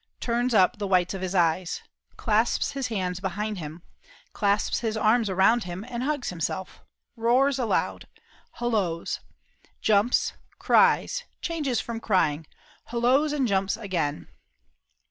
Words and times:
Turns 0.19 0.55
up 0.55 0.79
the 0.79 0.87
whites 0.87 1.13
of 1.13 1.21
his 1.21 1.35
eyes. 1.35 1.83
Clasps 2.17 2.71
his 2.71 2.87
hands 2.87 3.19
behind 3.19 3.59
him. 3.59 3.83
Clasps 4.33 4.79
his 4.79 4.97
arms 4.97 5.29
around 5.29 5.65
him, 5.65 5.85
and 5.87 6.01
hugs 6.01 6.29
himself. 6.31 6.81
Roars 7.15 7.59
aloud. 7.59 8.07
Holloas. 8.53 9.19
Jumps. 9.79 10.33
Cries. 10.57 11.25
Changes 11.43 11.79
from 11.79 11.99
crying. 11.99 12.47
Holloas 12.87 13.31
and 13.31 13.47
jumps 13.47 13.77
again." 13.77 14.27